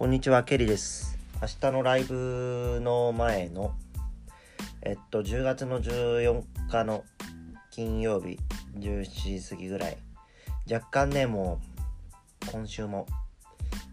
[0.00, 1.18] こんにちは、ケリです。
[1.42, 3.74] 明日のライブの前の、
[4.80, 7.04] えっと、10月の14日の
[7.70, 8.38] 金曜日、
[8.78, 9.98] 17時過ぎぐらい。
[10.72, 11.60] 若干ね、も
[12.48, 13.06] う、今週も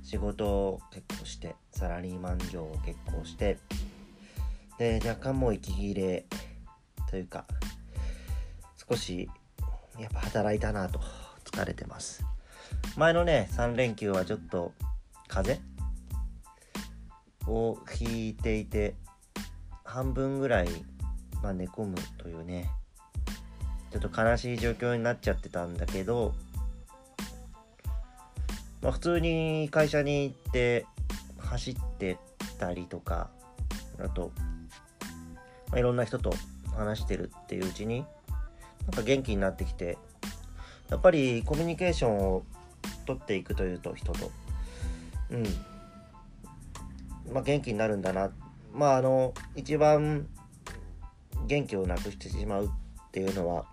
[0.01, 3.57] 仕事を結構して、サラリーマン業を結構して、
[4.79, 6.25] で、若干もう息切れ
[7.09, 7.43] というか、
[8.89, 9.29] 少し、
[9.99, 11.01] やっぱ働いたなと、
[11.43, 12.23] 疲れてます。
[12.95, 14.71] 前のね、3連休はちょっと、
[15.27, 15.76] 風邪
[17.47, 18.95] を引いていて
[19.83, 20.67] 半分ぐらい、
[21.41, 22.69] まあ、寝込むというね。
[23.91, 26.35] ちょっと悲しい状況になっちゃってたんだけど、
[28.81, 30.85] まあ、普通に会社に行って
[31.39, 32.19] 走って
[32.59, 33.29] たりとか
[33.99, 34.31] あと、
[35.69, 36.33] まあ、いろんな人と
[36.75, 38.05] 話してるっていううちに
[38.85, 39.97] なんか元気になってきて
[40.89, 42.43] やっぱりコミュニケーションを
[43.05, 44.31] 取っていくというと人と。
[45.31, 45.43] うん。
[47.31, 48.31] まあ、元気になるんだな
[48.73, 50.27] まああの一番
[51.45, 52.69] 元気をなくしてしまうっ
[53.11, 53.65] ていうのは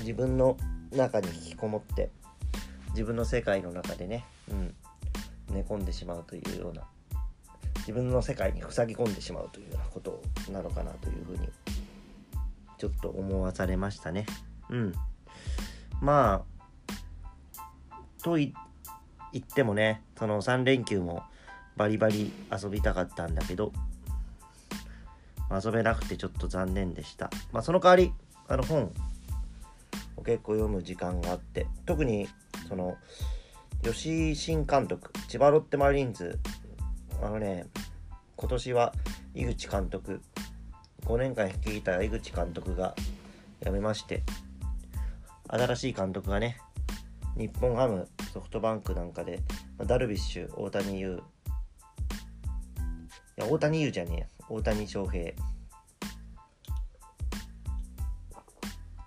[0.00, 0.56] 自分の
[0.92, 2.10] 中に引きこもって
[2.90, 4.74] 自分の世界の中でね、うん、
[5.50, 6.82] 寝込んでしまうというような
[7.78, 11.48] 自分の世界に塞ぎ込んでしまうというようなことなのかなというふうに
[12.78, 14.26] ちょっと思わされましたね。
[14.68, 14.92] うん、
[16.00, 16.44] ま
[16.88, 18.52] あと言
[19.36, 21.22] ってもねその3連休も
[21.76, 23.72] バリバリ遊びたかったんだけど、
[25.50, 27.30] 遊べなくてちょっと残念でした。
[27.52, 28.12] まあその代わり、
[28.48, 28.92] あの本
[30.16, 32.28] を結構読む時間があって、特に
[32.68, 32.96] その、
[33.82, 36.38] 吉井新監督、千葉ロッテマリーンズ、
[37.22, 37.66] あのね、
[38.36, 38.92] 今年は
[39.34, 40.20] 井口監督、
[41.04, 42.94] 5年間率いた井口監督が
[43.62, 44.22] 辞めまして、
[45.48, 46.58] 新しい監督がね、
[47.36, 49.40] 日本ハム、ソフトバンクなんかで、
[49.86, 51.22] ダルビッシュ、大谷優、
[53.36, 55.32] や、大谷優じゃねえ大谷翔平。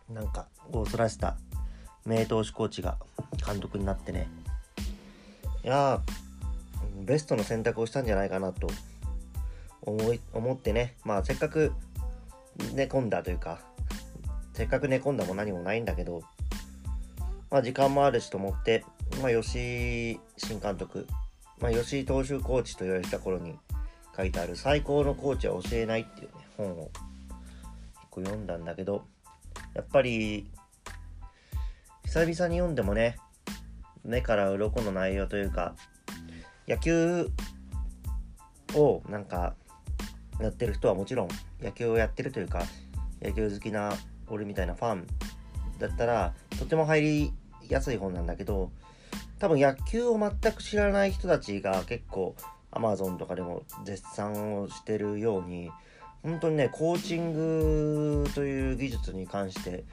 [0.09, 1.37] なんか、をそらした
[2.05, 2.97] 名投手コーチが
[3.45, 4.27] 監督になってね。
[5.63, 6.01] いや
[7.05, 8.67] ベストの選択をしたんじゃないかなと
[9.81, 10.95] 思い、思ってね。
[11.03, 11.73] まあ、せっかく
[12.73, 13.59] 寝込んだというか、
[14.53, 16.23] せっかく寝込んだも何もないんだけど、
[17.51, 18.85] まあ、時間もあるしと思って、
[19.21, 21.07] まあ、吉井新監督、
[21.59, 23.57] まあ、吉井投手コーチと言われた頃に、
[24.15, 29.03] 書いてある最高のコーチは教えないっていうね、本を結構読んだんだけど、
[29.73, 30.49] やっぱり、
[32.05, 33.17] 久々に読んでもね、
[34.03, 35.75] 目から鱗の内容というか、
[36.67, 37.29] 野球
[38.73, 39.55] をなんか、
[40.39, 41.27] やってる人はもちろん、
[41.61, 42.63] 野球をやってるというか、
[43.21, 43.93] 野球好きな
[44.27, 45.07] 俺みたいなファン
[45.79, 47.33] だったら、とても入り
[47.69, 48.71] やすい本なんだけど、
[49.39, 52.35] 多分野球を全く知らない人たちが結構、
[52.75, 55.71] アマゾンとかでも絶賛をしてるように
[56.21, 59.85] 本当にねコーチングという技術に関して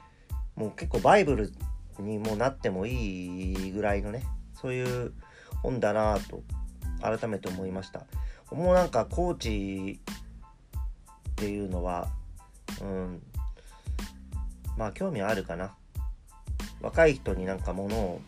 [0.55, 1.53] もう結構バイブル
[1.99, 4.23] にもなってもいいぐらいのね
[4.53, 5.13] そういう
[5.61, 6.43] 本だなと
[7.01, 8.05] 改めて思いました。
[8.51, 9.99] もうなんかコーチ
[11.29, 12.07] っていうのは
[12.81, 13.21] うん
[14.77, 15.75] まあ興味あるかな。
[16.81, 18.21] 若い人になんかものを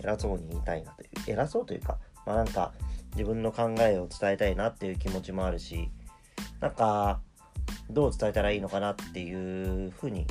[0.00, 2.72] 偉そうに言いたいなという偉そうというかまあなんか
[3.18, 5.90] 自分の考えを伝えたいなっていう気持ちもあるし
[6.60, 7.20] なんか
[7.90, 10.24] どう伝えたらいいのかなっていうふうに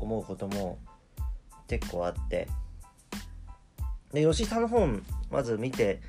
[0.00, 0.80] 思うことも
[1.68, 2.48] 結構あって。
[4.12, 6.00] で吉井さんの本まず見て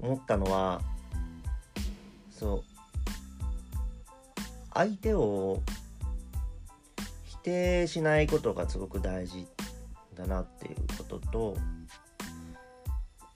[0.00, 0.80] 思ったのは
[2.30, 2.64] そう
[4.72, 5.60] 相手を
[7.26, 9.46] 否定しないことがすごく大事
[10.14, 11.56] だなっていうことと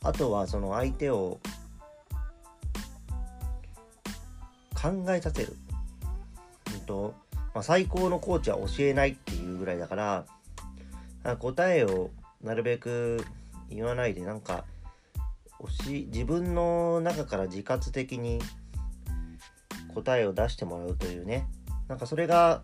[0.02, 1.40] あとはその相手を
[4.86, 5.56] 考えさせる。
[6.74, 7.14] うんと
[7.54, 10.26] まあ、最高のコーチは教えないっていうぐらいだから、
[11.38, 12.10] 答えを
[12.42, 13.24] なるべく
[13.70, 14.64] 言わないで、なんか、
[15.88, 18.40] 自分の中から自発的に
[19.94, 21.48] 答えを出してもらうというね、
[21.88, 22.62] なんかそれが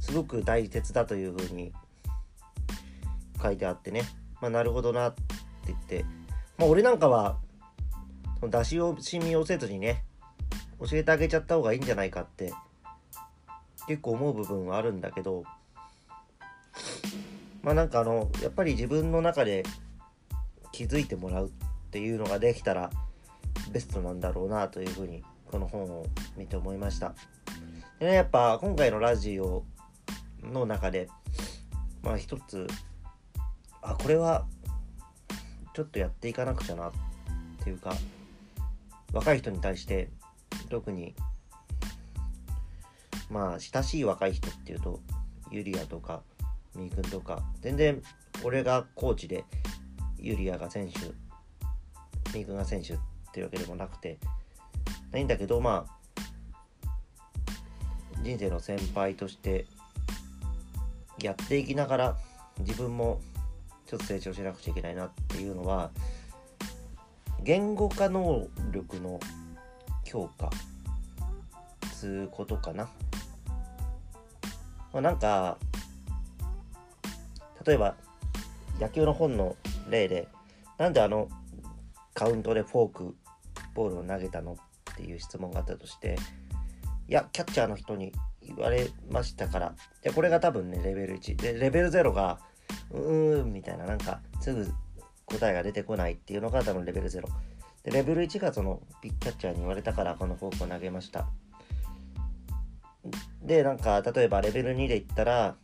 [0.00, 1.72] すごく大切だというふうに
[3.40, 4.02] 書いてあってね、
[4.40, 5.22] まあ、なるほどなって
[5.68, 6.04] 言って、
[6.58, 7.38] まあ、俺なんかは、
[8.42, 10.02] 出し惜しみをせずにね、
[10.88, 12.52] 教えてあげちゃった方がいいんじゃないかって
[13.86, 15.44] 結構思う部分はあるんだけど
[17.62, 19.62] まあなんかあのやっぱり自分の中で
[20.72, 21.50] 気づいてもらうっ
[21.90, 22.90] ていうのができたら
[23.70, 26.06] ベストなんだろうなというふうにこの本を
[26.36, 27.14] 見て思いました。
[28.00, 29.64] でねやっぱ今回のラジオ
[30.42, 31.08] の中で
[32.02, 32.66] まあ一つ
[33.80, 34.46] あこれは
[35.74, 36.92] ちょっとやっていかなくちゃなっ
[37.62, 37.94] ていうか
[39.12, 40.10] 若い人に対して
[40.72, 41.14] 特に
[43.30, 45.00] まあ親しい若い人っていうと
[45.50, 46.22] ユリアとか
[46.74, 48.02] ミー君とか全然
[48.42, 49.44] 俺がコーチで
[50.18, 50.98] ユリアが選手
[52.34, 52.96] ミー君が選手っ
[53.34, 54.18] ていうわけでもなくて
[55.10, 56.20] ないんだけどまあ
[58.22, 59.66] 人生の先輩として
[61.22, 62.16] やっていきながら
[62.60, 63.20] 自分も
[63.84, 65.90] ちょっと成長しなくちゃいけないなっていうのは
[67.42, 69.20] 言語化能力の
[70.12, 70.50] 強化
[71.94, 72.84] つうことかな。
[74.92, 75.56] まあ、なんか
[77.66, 77.94] 例えば
[78.78, 79.56] 野球の本の
[79.88, 80.28] 例で
[80.76, 81.28] なんであの
[82.12, 83.16] カウントでフォーク
[83.74, 86.18] ボールを投げたのっていう質問があったとして
[87.08, 88.12] いやキャッチャーの人に
[88.42, 92.38] 言われましたからでこれが多分ねレベル1でレベル0が
[92.90, 94.70] うーんみたいななんかすぐ
[95.24, 97.22] 答えが出てこないっていうのが多分レベル0
[97.84, 101.26] でレベル1がそのピッキャッチャーに言われたからこのフォークを投げました。
[103.42, 105.56] でなんか例えばレベル2で言ったら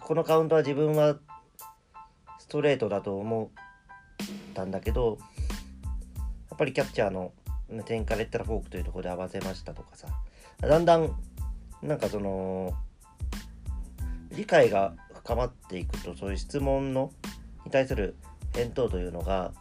[0.00, 1.16] このカウントは自分は
[2.40, 4.24] ストレートだと思っ
[4.54, 5.18] たんだけど
[6.50, 7.32] やっぱりキャッチャーの
[7.84, 10.08] 点から言ったらフォークというところで合わせましたとかさ。
[10.60, 11.12] だんだん
[11.82, 12.72] なんかその
[14.32, 17.12] 理解が深まっていくとそういう質問の
[17.64, 18.16] に対する
[18.54, 19.52] 返答というのが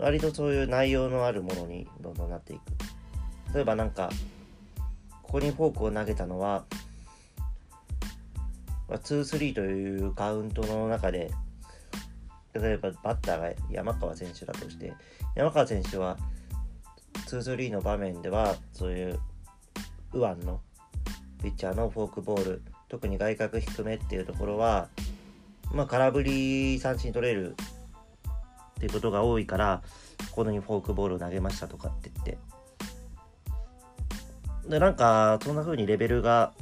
[0.00, 2.62] 割とそういう内容のあるものにどんどんなっていく。
[3.54, 4.10] 例えばなんか
[5.22, 6.64] ここにフォークを投げたのは
[8.88, 11.30] 2-3というカウントの中で
[12.54, 14.92] 例えばバッターが山川選手だとして
[15.36, 16.16] 山川選手は
[17.26, 19.20] 2-3の場面ではそういう
[20.12, 20.60] 右腕の
[21.42, 24.88] ピッチャーのフォークボール特に外角低めっていうところは
[25.72, 27.54] まあ空振り三振取れる
[28.80, 29.82] っていうことが多いから
[30.30, 32.38] ここにフォークボールを投げましたとかって言って。
[34.66, 36.52] でなんかそんな風にレベルが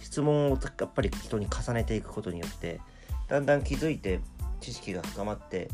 [0.00, 2.80] 質問をやっぱり人に重ねていくことによって
[3.28, 4.20] だんだん気づいて
[4.60, 5.68] 知識が深まって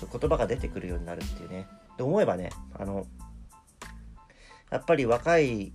[0.00, 1.66] 言葉が出てくるようになるっていうね。
[1.98, 3.06] で思えばねあの
[4.70, 5.72] やっぱり若い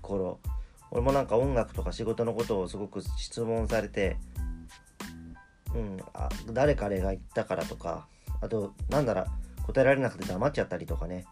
[0.00, 0.40] 頃
[0.90, 4.16] 俺もなんか音楽とか仕事のことをすごく質問されて
[5.74, 5.98] うん。
[6.14, 8.06] あ誰彼が言ったからとか
[8.40, 9.26] あとなんなら
[9.66, 11.26] 答えられなくて黙っちゃったりとかね。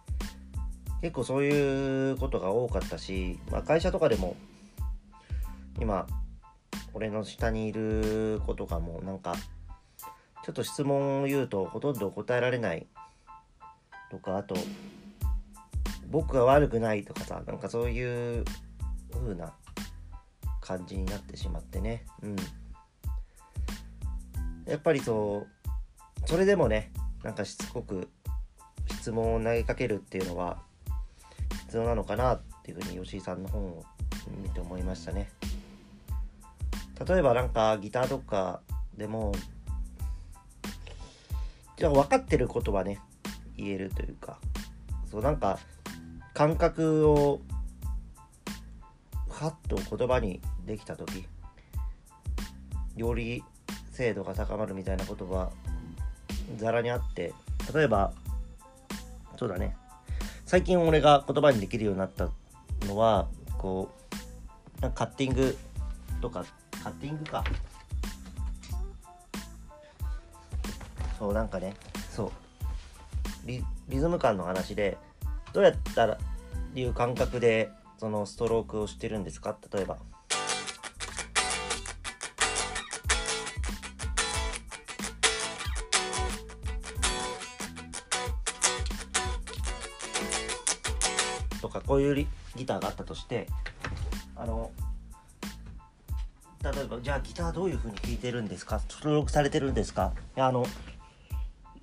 [1.01, 4.37] 結構そういうことが多かったし、まあ、会社とかでも
[5.81, 6.07] 今
[6.93, 9.35] 俺の下にいる子とかもなんか
[10.45, 12.87] ちょっと質問を言うとほとんど答えられない
[14.11, 14.57] とかあと
[16.11, 18.45] 僕が悪くないとかさなんかそういう
[19.13, 19.53] 風な
[20.61, 22.05] 感じになってしまってね。
[22.23, 22.37] うん。
[24.71, 26.93] やっぱりそうそれでもね
[27.25, 28.09] なんかしつこく
[28.89, 30.63] 質問を投げかけるっていうのは
[31.67, 33.85] 必要なのかなっていうふうに吉井さんの本を
[34.43, 35.29] 見て思いましたね。
[37.09, 38.61] 例えばなんかギターとか
[38.97, 39.33] でも
[41.77, 43.01] じゃあ分かってることはね
[43.57, 44.39] 言えるというか
[45.11, 45.59] そうなんか
[46.35, 47.41] 感覚を
[49.29, 51.27] はっと言葉にできた時
[52.97, 53.43] より
[54.01, 55.51] 精度が高まるみたいなことは
[56.57, 57.35] ざらにあって
[57.75, 58.15] 例えば
[59.37, 59.77] そうだね。
[60.47, 62.31] 最近俺が言葉にできるようになった
[62.87, 63.29] のは
[63.59, 63.91] こ
[64.79, 65.55] うカッティング
[66.23, 66.47] とか
[66.83, 67.45] カッティングか。
[71.19, 71.75] そうなんかね
[72.11, 73.47] そう。
[73.47, 74.97] リリズム感の話で
[75.53, 76.17] どうやったら
[76.75, 79.59] いう感覚でそのストロークをしてるんですか？
[79.71, 79.99] 例えば。
[91.61, 92.27] とかこういう
[92.57, 93.47] ギターがあったとして
[94.37, 94.71] あの
[96.63, 98.81] 例えばじゃあギターどういう風に弾いてるんですか？
[98.81, 100.13] ストロークされてるんですか？
[100.37, 100.67] あの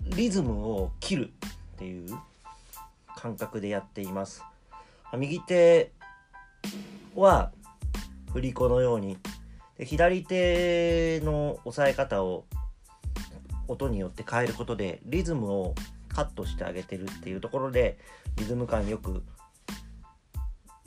[0.06, 1.30] リズムを切る
[1.76, 2.16] っていう
[3.16, 4.44] 感覚でやっています。
[5.18, 5.92] 右手
[7.16, 7.52] は
[8.34, 9.18] 振り子のように
[9.78, 12.46] で左手の押さえ方を
[13.68, 15.76] 音によって変えることでリズムを
[16.10, 17.98] カットしてあげてるっていうところで
[18.38, 19.24] リズム感よく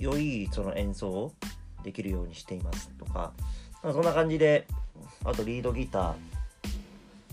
[0.00, 1.33] 良いその演奏を
[1.85, 3.33] できるようにしていますとか
[3.83, 4.66] まあそんな感じで
[5.25, 6.14] あとリードギタ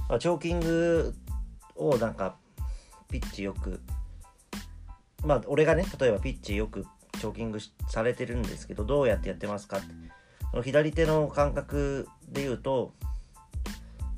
[0.09, 0.17] ー。
[0.19, 1.13] チョーキング
[1.75, 2.37] をなんか
[3.09, 3.81] ピッチよく
[5.25, 6.85] まあ俺がね例えばピッチよく
[7.19, 7.59] チョーキング
[7.89, 9.87] されてるんですけどどうやってやってますかって。
[10.63, 12.93] 左手の感覚で言うと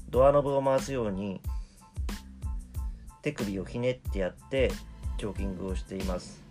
[0.09, 1.41] ドアノブを回すように
[3.21, 4.71] 手首をひねってやって
[5.17, 6.48] チョーキングをしています。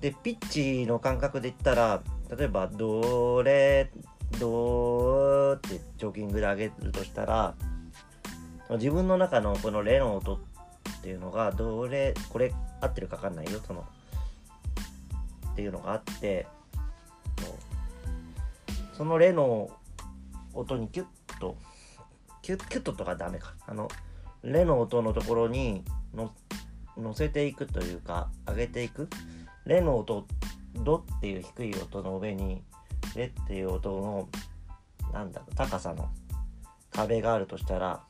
[0.00, 2.02] でピッチの感覚で言ったら
[2.36, 3.90] 例えばドレ
[4.38, 7.54] ドーってチョーキングで上げるとしたら
[8.70, 10.38] 自分の中のこのレの音っ
[11.02, 13.84] ていうのがどれこれ合ってるか分かんないよその
[15.52, 16.46] っていうのがあって
[19.00, 19.70] そのレの
[20.52, 21.56] 音にキュッと
[22.42, 23.54] キュッキュッととかダメか。
[23.66, 23.88] あの
[24.42, 26.34] レの音のところにの
[26.98, 29.08] 乗せていくというか上げていく。
[29.66, 30.26] レの音
[30.74, 32.62] ドっていう低い音の上に
[33.14, 34.28] レっていう音の
[35.12, 36.08] なんだろう高さの
[36.90, 38.02] 壁があるとしたら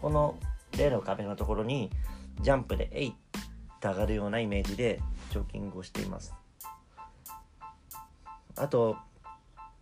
[0.00, 0.36] この
[0.76, 1.90] レの壁のところに
[2.40, 3.12] ジャンプでえいっ
[3.80, 6.34] て上がるようなイメージでチョーキングをしています。
[8.56, 8.96] あと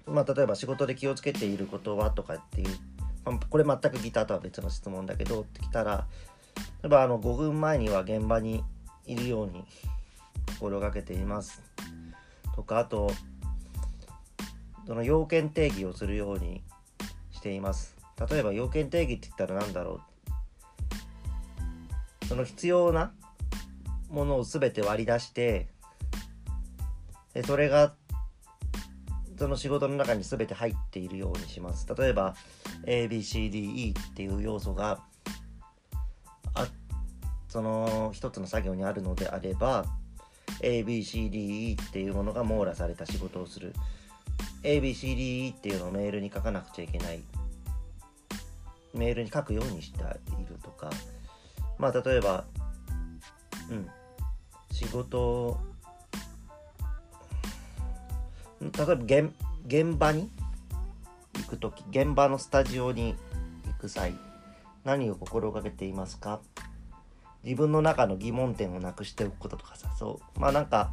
[0.07, 2.69] まあ例えば仕事で気をつけていることはとかっていう
[3.51, 6.07] これ全くギターとは別の質問だけどってきたら
[6.83, 8.63] 例えばあの5分前には現場に
[9.07, 9.65] いるように
[10.55, 11.63] 心がけています。
[12.55, 13.11] とかあと
[14.87, 16.63] その要件定義をするように
[17.31, 17.97] しています。
[18.31, 20.01] 例えば要件定義って言ったら何だろ
[22.25, 22.27] う。
[22.27, 23.13] その必要な
[24.11, 25.69] ものを全て割り出して
[27.35, 27.95] でそれが
[29.39, 31.87] その仕事の中に全て入っているようにします。
[31.95, 32.35] 例えば
[32.87, 35.01] ABCDE っていう要素が
[36.55, 36.67] あ
[37.49, 39.85] その一つの作業にあるのであれば
[40.61, 43.75] ABCDE っていうものが網羅された仕事をする。
[44.63, 47.21] ABCDE っていうのをメールに書かなくちゃいけない。
[48.95, 50.03] メールに書くようにしてい
[50.49, 50.91] るとか。
[51.79, 52.45] まあ例えば
[53.71, 53.89] うん。
[54.73, 55.59] 仕事
[58.61, 59.33] 例えば現
[59.67, 60.31] 現場に
[61.35, 63.15] 行く時現場のスタジオに
[63.67, 64.15] 行く際
[64.85, 66.41] 何を心がけていますか？
[67.47, 70.41] 自分の中の疑問点をなくしておくこととかさそう。
[70.41, 70.91] まあなんか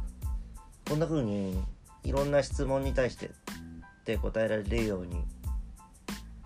[0.88, 1.60] こんな風に
[2.04, 3.32] いろんな質問に対して
[4.04, 5.24] で答えられるように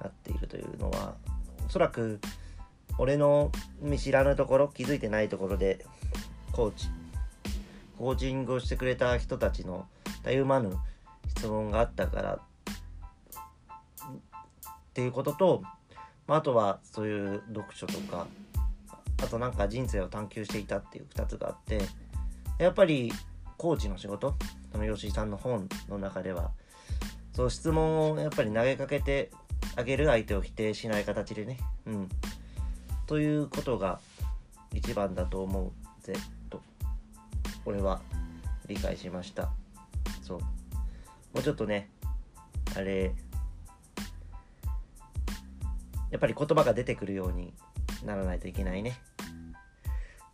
[0.01, 1.15] なっているというのは
[1.67, 2.21] おそらく
[2.97, 5.85] 俺の見知らぬところ気づいてないところで
[6.53, 6.89] コーチ
[7.99, 9.87] コーチングをしてくれた人たちの
[10.23, 10.75] たゆまぬ
[11.37, 12.41] 質問があったからっ
[14.95, 15.63] ていうことと、
[16.27, 18.27] まあ、あとはそういう読書とか
[19.23, 21.81] あとなんか人生を探求していたっていう2つがあって
[22.59, 23.13] やっぱり
[23.57, 24.35] コーチの仕事
[24.73, 26.51] その吉井さんの本の中では
[27.33, 29.31] そう質問をやっぱり投げかけて
[29.77, 32.09] あげる相手を否定しない形でねうん。
[33.07, 34.01] ということが
[34.75, 35.73] 一番だと思
[36.03, 36.13] うぜ
[36.51, 36.61] と
[37.65, 38.01] 俺は
[38.67, 39.51] 理解しました。
[40.23, 40.39] そう。
[40.41, 40.45] も
[41.37, 41.91] うちょっとね
[42.77, 43.15] あれ
[46.11, 47.55] やっぱり言葉が出てくるように
[48.05, 49.01] ならないといけないね。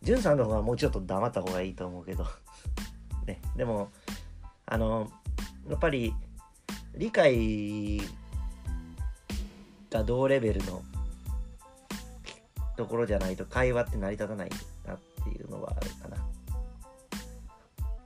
[0.05, 2.27] じゅんさんの方はもうちょっと黙った方がいいと思うけど。
[3.25, 3.89] ね、でも、
[4.67, 5.09] あの、
[5.67, 6.13] やっぱり
[6.93, 7.99] 理解
[9.89, 10.83] が同レベルの
[12.77, 14.49] ところじゃないと会話って成り立たない
[14.85, 16.27] なっていうのはあるかな。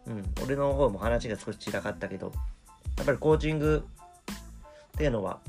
[0.08, 2.32] うん、俺の方も話が少し散らかったけど、
[2.96, 3.86] やっぱりコーチング
[4.96, 5.41] っていうのは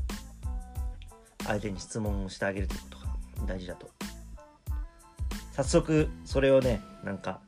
[1.44, 2.98] 相手に質問をしてあげるということ
[3.42, 3.99] が大事だと
[5.62, 7.38] 早速それをねなんか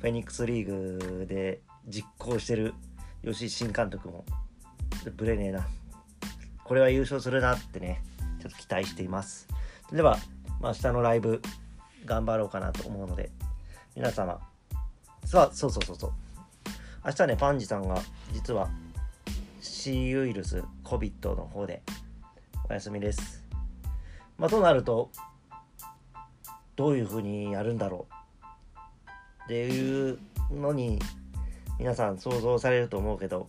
[0.00, 2.74] フェニックスリーグで実行してる
[3.24, 4.24] 吉井新監督も
[5.16, 5.68] ぶれねえな。
[6.64, 8.02] これは優勝するなってね
[8.42, 9.46] ちょっと期待しています。
[9.92, 10.18] では、
[10.60, 11.40] ま、明日のライブ
[12.04, 13.30] 頑張ろうかなと思うので
[13.94, 14.40] 皆様。
[15.24, 16.12] さあそうそうそうそう。
[17.06, 18.02] 明日ねパンジさんが
[18.32, 18.68] 実は
[19.60, 21.84] C ウイルス COVID の方で
[22.68, 23.44] お休みです。
[24.38, 25.12] まあ、となると、
[26.78, 29.44] どういうふうにやるんだろう。
[29.46, 30.18] っていう
[30.52, 31.00] のに
[31.76, 33.48] 皆さん想像されると思うけど、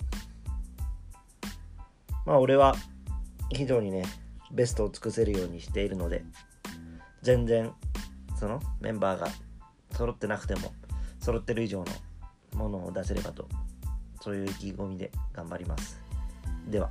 [2.25, 2.75] まあ俺は
[3.51, 4.03] 非常にね、
[4.51, 6.24] ベストを尽くせるようにしているので、
[7.21, 7.71] 全然
[8.36, 9.27] そのメンバーが
[9.91, 10.74] 揃ってなくても
[11.19, 11.86] 揃ってる以上
[12.53, 13.48] のものを出せればと
[14.21, 16.01] そういう意気込みで頑張ります。
[16.67, 16.89] では。